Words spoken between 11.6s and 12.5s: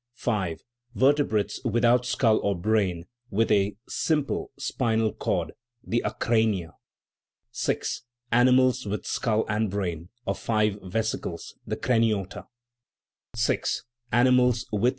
the craniota.